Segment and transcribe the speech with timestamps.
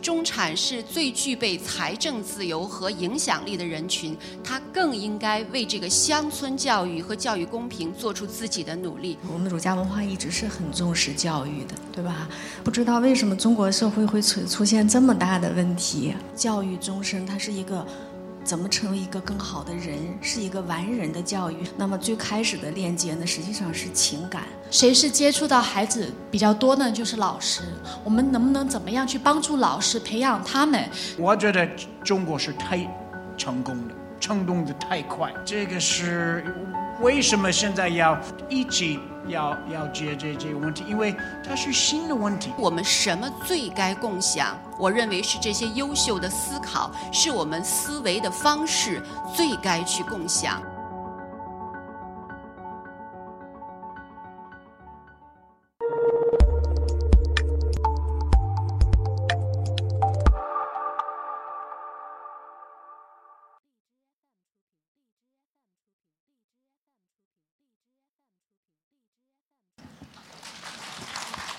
[0.00, 9.18] 中产是最具备财政自由和影响力的人群，他更应该为这个乡村教育和教育公平做出自己的努力。
[9.32, 12.28] 我们儒家文化一直是很重视教育的，对吧？
[12.64, 16.14] 不知道为什么中国社会会出出现这么大的问题？
[16.34, 17.86] 教育终身，它是一个。
[18.50, 21.58] 怎么成为一个更好的人，是一个完人的教育。
[21.76, 24.42] 那么最开始的链接呢，实际上是情感。
[24.72, 26.90] 谁是接触到孩子比较多呢？
[26.90, 27.62] 就是老师。
[28.02, 30.84] 我们能不能怎么样去帮助老师培养他们？
[31.16, 31.64] 我觉得
[32.02, 32.84] 中国是太
[33.36, 35.32] 成功的，成功的太快。
[35.46, 36.44] 这个是
[37.00, 38.18] 为什么现在要
[38.48, 39.00] 一起？
[39.28, 41.14] 要要解决这个问题，因为
[41.46, 42.52] 它是新的问题。
[42.58, 44.58] 我们什么最该共享？
[44.78, 49.00] 我认为是这些优秀的思考，是我们思维的方式
[49.36, 50.60] 最该去共享。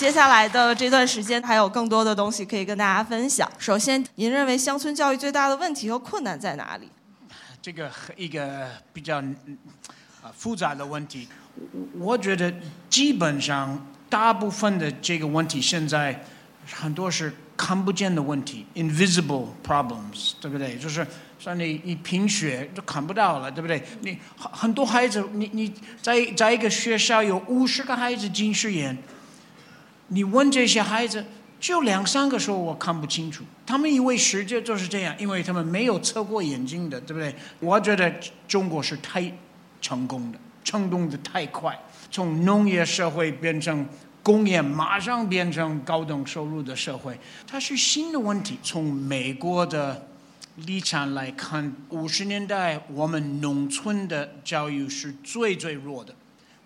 [0.00, 3.46] 接下来的这段时间还有更多的东西可以跟大家分享。
[3.58, 6.88] 首先，您认为乡村教育最大的问题和困难在哪里？
[7.60, 9.18] 这个一个比较
[10.22, 11.28] 啊复杂的问题。
[11.98, 12.50] 我觉得
[12.88, 16.24] 基本上大部分的这个问题现在
[16.72, 20.78] 很多是看不见的问题，invisible problems，对不对？
[20.78, 21.06] 就是
[21.38, 23.84] 像你你贫血都看不到了，对不对？
[24.00, 28.96] 你很很多孩子，你你在在一个学校有五十个孩子近视眼。
[30.12, 31.24] 你问这些孩子，
[31.60, 37.32] 就两三个说我看不清楚，他们以为世界就是这样，因为他们没有测过眼睛的，对不对？
[37.60, 38.12] 我觉得
[38.48, 39.32] 中国是太
[39.80, 41.78] 成功的，成功的太快，
[42.10, 43.86] 从农业社会变成
[44.20, 47.16] 工业，马上变成高等收入的社会，
[47.46, 48.58] 它是新的问题。
[48.64, 50.08] 从美国的
[50.56, 56.12] 立场来看，五十年代我们农村的教育是最最弱的，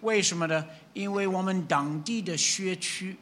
[0.00, 0.64] 为什么呢？
[0.94, 3.18] 因为我们当地的学区。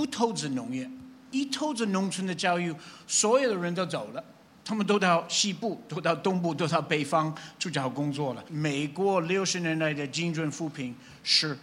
[0.00, 0.90] 不投资农业，
[1.30, 2.74] 一投资农村的教育，
[3.06, 4.24] 所有的人都走了，
[4.64, 8.42] 他们都到西部，都到东部，都到北方去找工作了。
[8.48, 11.54] 美国六十年代的精准扶贫是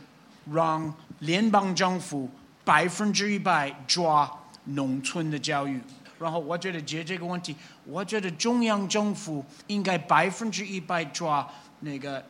[0.53, 2.29] 让联邦政府
[2.63, 4.31] 百分之一百抓
[4.65, 5.81] 农村的教育，
[6.19, 7.55] 然后我觉得解这个问题，
[7.85, 11.47] 我觉得中央政府应该百分之一百抓
[11.79, 12.23] 那个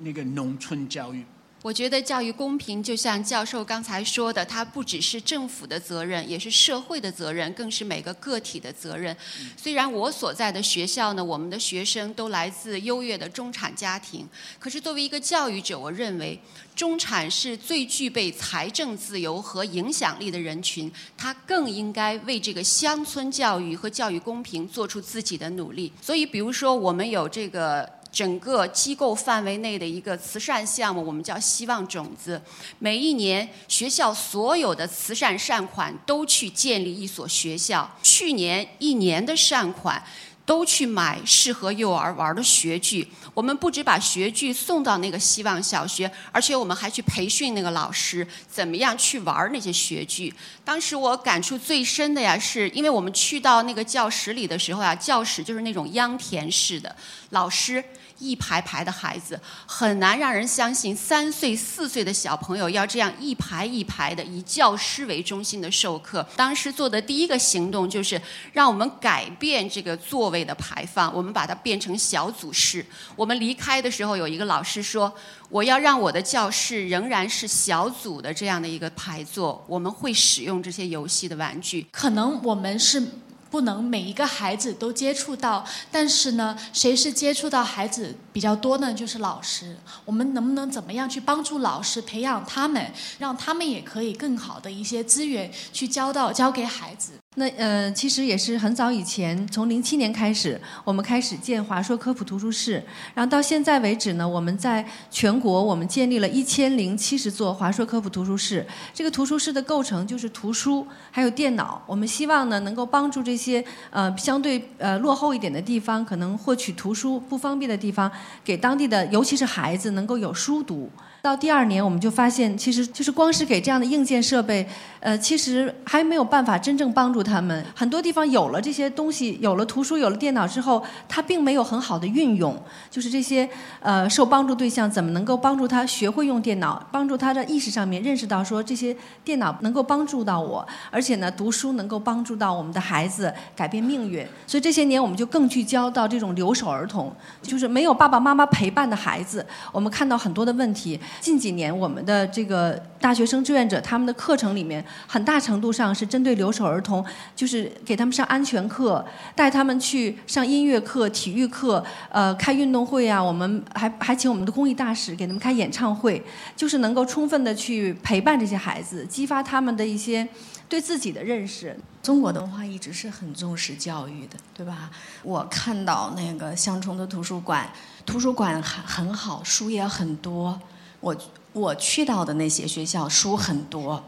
[0.00, 1.22] 那个农村教育。
[1.62, 9.14] 我觉得教育公平，就像教授刚才说的，它不只是政府的责任，也是社会的责任，更是每个个体的责任。
[9.58, 14.26] 虽然我所在的学校呢，我们的学生都来自优越的中产家庭，
[14.58, 16.40] 可是作为一个教育者，我认为
[16.74, 25.92] 中产是最具备财政自由和影响力的人群，他更应该为这个乡村教育和教育公平做出自己的努力。
[26.00, 27.99] 所以，比如说我们有这个。
[28.12, 32.40] 整个机构范围内的一个慈善项目，我们叫“希望种子”。
[32.78, 37.90] 每一年，学校所有的慈善善款都去建立一所学校。
[38.02, 40.02] 去年一年的善款。
[40.46, 43.06] 都去买适合幼儿玩的学具。
[43.34, 50.34] 我们不止把学具送到那个希望小学，而且我们还去培训那个老师，怎么样去玩那些学具。
[50.64, 56.96] 当时我感触最深的呀，是因为我们去到那个教室里的时候呀，教室就是那种秧田式的，
[57.28, 57.84] 老师。
[58.20, 66.24] 一排排的孩子很难让人相信，三岁四岁的小朋友要这样一排一排的以教师为中心的授课。
[66.36, 68.20] 当时做的第一个行动就是
[68.52, 72.84] 让我们改变这个座位的排放，我们把它变成小组式。
[73.16, 75.12] 我们离开的时候，有一个老师说
[75.48, 83.02] ：“我要让我的教室仍然是小组的这样的一个排座，我们会使用这些游戏的玩具。”可能我们是。
[83.50, 88.94] 不能每一个孩子都接触到，但是呢，谁是接触到孩子比较多呢？
[88.94, 89.76] 就是老师。
[90.04, 97.19] 我们能不能怎么样去帮助老师培养他们，让他们也可以更好的一些资源去教到教给孩子？
[97.36, 102.82] 那呃，其实也是很早以前，从零七年开始，我们开始建华硕科普图书室，
[103.14, 108.66] 然后到现在为止呢，我们在全国我们建立了一千零七十座华硕科普图书室。
[108.92, 118.10] 这个图书室的构成就是图书还有电脑，我们希望呢能够帮助这些呃相对呃落后一点的地方，可能获取图书不方便的地方，
[118.44, 120.90] 给当地的尤其是孩子能够有书读。
[121.22, 124.66] 到第二年，我们就发现，其实就是光是给这样的硬件设备，
[125.00, 127.62] 呃，其实还没有办法真正帮助他们。
[127.74, 132.56] 很多地方有了这些东西，有了图书，有了电脑之后，他并没有很好的运用。
[132.88, 133.46] 就是这些
[133.80, 144.26] 呃受帮助对象怎么能够帮助他学会用电脑，帮助他的意识上面认识到说这些电脑能够帮助到我，而且呢，读书能够帮助到我们的孩子改变命运。
[144.46, 149.44] 所以这些年我们就更聚焦到这种留守儿童，就是没有爸爸妈妈陪伴的孩子。
[149.70, 150.98] 我们看到很多的问题。
[151.20, 157.04] 近几年，我们的这个大学生志愿者他们的课程里面，很大程度上是针对留守儿童，
[157.34, 159.04] 就是给他们上安全课，
[159.34, 163.22] 带他们去上音乐课、体育课，呃，开运动会啊。
[163.22, 166.22] 我们还还请我们的公益大使给他们开演唱会，
[166.56, 170.26] 就是能够充分的去陪伴这些孩子，激发他们的一些
[170.68, 171.76] 对自己的认识。
[172.02, 174.90] 中国的文化一直是很重视教育的，对吧？
[175.22, 177.70] 我看到那个乡村的图书馆，
[178.06, 180.58] 图书馆很很好，书也很多。
[181.00, 181.16] 我
[181.52, 184.04] 我去到的那些学校书很多，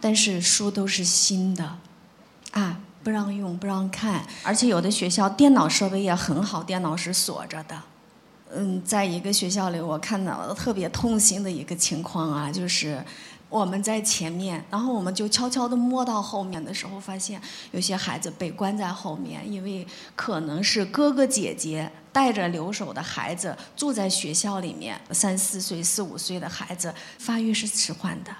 [0.00, 1.78] 但是书都是新的，
[2.52, 7.82] 啊，不让用，不让看，而且有的学校电脑设备也很好，电脑是锁着的。
[8.54, 13.04] 嗯，在一个学校里，我看到了特别痛心的一个情况啊，就是
[13.48, 17.40] 我们在前面，然后我们就悄悄地摸到后面的时候，发现
[17.72, 21.90] 有些孩子被关在后面，因为可能是哥哥姐姐。
[22.16, 28.34] 带着留守的孩子住在学校里面，三四岁、四五岁的孩子发育是迟缓的，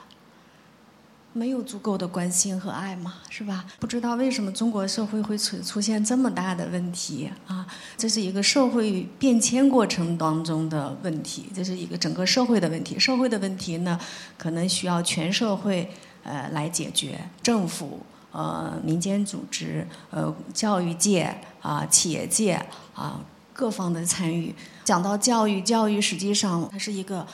[1.36, 3.66] 没有足够的关心和爱嘛，是吧？
[3.78, 7.66] 不知道为什么中国社会会出出现这么大的问题啊？
[7.98, 12.98] 这是一个社会变迁过程当中的问题，这是一个整个社会的问题。
[12.98, 14.00] 社会的问题呢，
[14.38, 15.90] 可能需要全社会
[16.22, 18.00] 呃来解决，政府、
[18.32, 22.54] 呃民间组织、呃教育界啊、企业界
[22.94, 23.20] 啊。
[23.52, 24.54] 各方的参与，
[24.84, 27.26] 讲到教育，教育实际上它是一个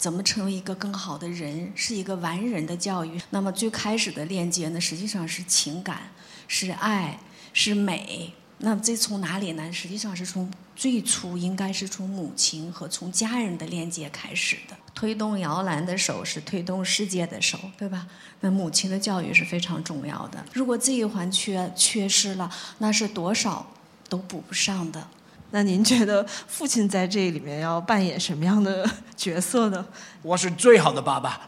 [0.00, 3.20] 怎么成为一个更好的人，是一个完人的教育。
[3.28, 6.10] 那么最开始的链接呢，实际上是情感，
[6.48, 7.20] 是爱，
[7.52, 8.32] 是美。
[8.62, 9.70] 那这从哪里呢？
[9.70, 14.76] 实际上是从最初应该是从母亲和从家人的链接开始的。
[14.94, 18.06] 推动摇篮的手是推动世界的手，对吧？
[18.40, 20.42] 那母亲的教育是非常重要的。
[20.54, 23.66] 如果这一环缺缺失了，那是多少
[24.08, 25.06] 都补不上的。
[25.52, 29.84] 那您觉得父亲在这里面要扮演什么样的角色呢？
[30.22, 31.40] 我是最好的爸爸，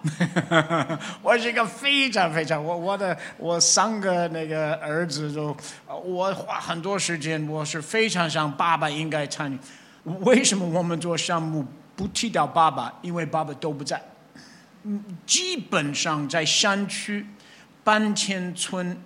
[1.22, 5.56] 我是一个非常非常我我的我三个那个儿子都，
[6.04, 9.58] 我花很多时间，我是非常想爸爸应该参与。
[10.22, 11.64] 为什么我们做项目
[11.94, 12.92] 不提到爸爸？
[13.02, 14.02] 因为爸爸都不在。
[15.24, 17.24] 基本上在山区、
[17.84, 19.00] 搬迁村，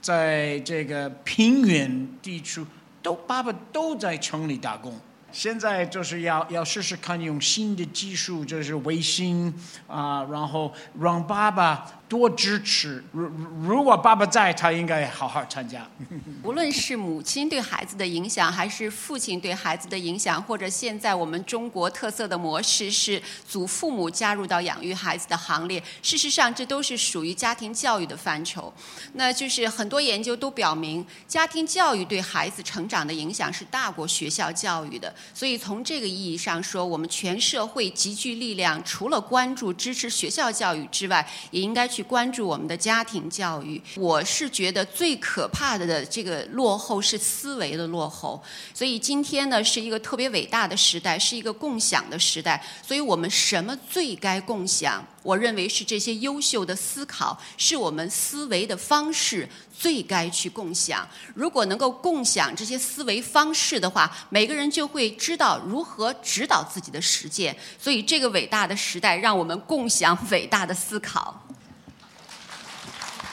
[0.00, 2.66] 在这个平原地区。
[3.02, 4.98] 都爸爸都在城里打工，
[5.32, 9.52] 现在就是要要试试看用新的技术，就是卫星
[9.86, 11.86] 啊，然后让爸爸。
[12.12, 13.02] 多支持。
[13.10, 13.26] 如
[13.62, 15.88] 如果爸爸在，他应该好好参加。
[16.44, 25.82] 无论是母亲对孩子的影响，还是父亲对孩子的影响，或者现在我们中国特色的模式是祖父母加入到养育孩子的行列。
[26.02, 28.70] 事实上，这都是属于家庭教育的范畴。
[29.14, 35.10] 那就是很多研究都表明，家庭教育对孩子成长的影响是大过学校教育的。
[35.32, 42.01] 所以从这个意义上说，我们全社会集聚力量，除了关注支持学校教育之外，也应该去。
[42.02, 48.42] 关注我们的家庭教育，我是觉得最可怕的的这个落后是思维的落后。
[48.74, 52.62] 所以今天呢是一个特别伟大的时代，是一个共享的时代。
[52.86, 55.04] 所以我们什么最该共享？
[55.22, 61.08] 我认为是这些优秀的思考，是我们思维的方式最该去共享。
[61.32, 67.56] 如果能够共享这些思维方式的话，每个人就会知道如何指导自己的实践。
[67.78, 71.40] 所以这个伟大的时代，让我们共享伟大的思考。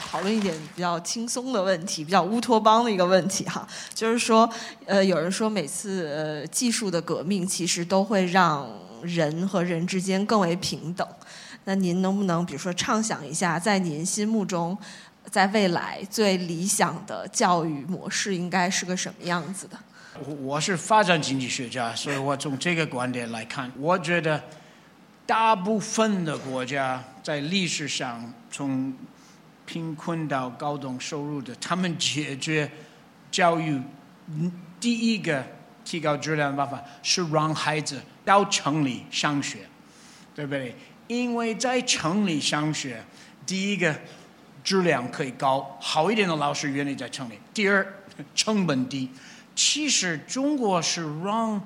[0.10, 4.50] 讨论一点比较轻松的问题，比较乌托邦的一个问题哈，就是说，
[4.88, 8.68] 呃，有人说每次呃技术的革命其实都会让
[9.04, 11.08] 人和人之间更为平等。
[11.66, 14.76] 那您能不能比如说畅想一下，在您心目中，
[15.30, 19.78] 在未来最理想的教育模式应该是个什么样子的？
[20.42, 24.42] 我是发展经济学家，所以我从这个观点来看，我觉得
[25.28, 28.92] 大部分的国家在历史上从
[29.70, 32.68] 贫困到高等收入的，他们解决
[33.30, 33.80] 教育
[34.80, 35.46] 第一个
[35.86, 39.60] 提高质量的办法是让孩子到城里上学，
[40.34, 40.76] 对不对？
[41.06, 43.04] 因为在城里上学，
[43.46, 43.96] 第一个
[44.64, 47.86] 质量可以高，好一点的老师愿意在城里；第二，
[48.34, 49.08] 成本低。
[49.54, 51.62] 其实中国是让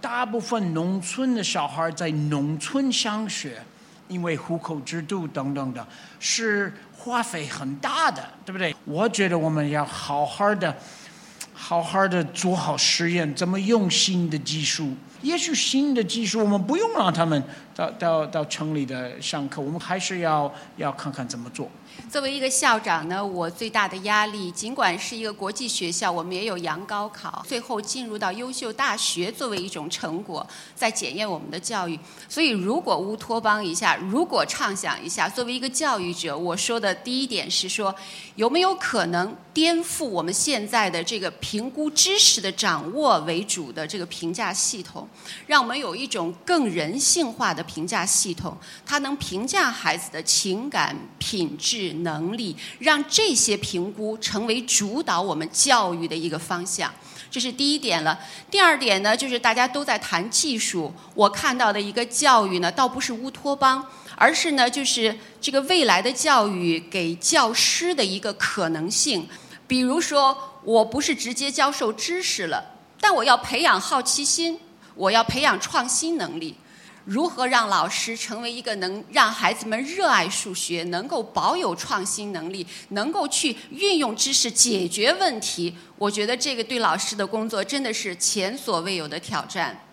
[0.00, 3.62] 大部分农村的小孩在农村上学，
[4.08, 5.86] 因为户口制度等等的，
[6.20, 8.74] 是花费很大的，对不对？
[8.84, 10.76] 我觉得我们要好好的。
[11.58, 14.94] 好好的做好实验，怎么用新的技术？
[15.26, 17.42] 也许新的技术我们不用让他们
[17.74, 21.68] 到到到城里的上课，我们还是要要看看怎么做。
[22.10, 31.98] 作为一个校长呢，我最大的压力，尽管是一个国际学校，我们也有洋高考，最后进入到优秀大学作为一种成果，在检验我们的教育。
[32.28, 37.92] 所以，如果乌托邦一下，如果畅想一下，作为一个教育者，我说的第一点是说，
[38.36, 45.08] 有没有可能颠覆我们现在的这个评估知识的掌握为主的这个评价系统，
[45.46, 51.86] 让我们有一种更人性化的评价系统，它能评价孩子的情感品质。
[52.06, 56.92] 能力让这些评估成为主导我们教育的一个方向，
[57.30, 58.18] 这是第一点了。
[58.50, 69.28] 第二点呢，就是大家都在谈技术，我看到的一个教育呢，倒不是乌托邦，而是呢，就是这个未来的教育给教师的一个可能性。
[69.66, 74.60] 比如说，我不是直接教授知识了，但我要培养好奇心，
[74.96, 76.56] 我要培养创新能力。
[77.04, 85.72] 如何让老师成为一个能让孩子们热爱数学、能够保有创新能力、能够去运用知识解决问题？
[85.98, 89.85] 我觉得这个对老师的工作真的是前所未有的挑战。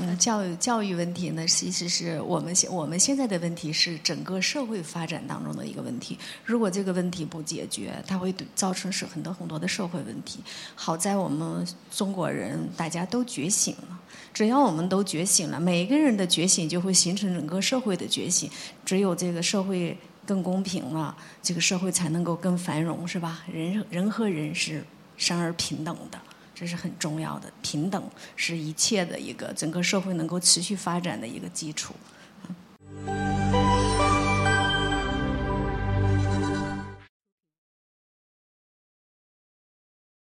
[0.00, 6.16] 嗯，教育教育问题呢，其实是我们现我们现在的问题是整个社会发展当中的一个问题。
[6.44, 10.38] 如果这个问题不解决，它会造成是很多很多的社会问题。
[10.76, 13.98] 好在我们中国人大家都觉醒了。
[14.32, 18.48] 只要我们都觉醒了，每一个人的觉醒就会形成整个社会的觉醒。
[18.84, 23.42] 只有这个社会更公平了，这个社会才能够更繁荣，是吧？
[23.52, 24.84] 人人和人是
[25.16, 26.20] 生而平等的，
[26.58, 28.02] 这是很重要的平等
[28.34, 31.94] 是一切的一个整个社会能够持续发展的一个基础。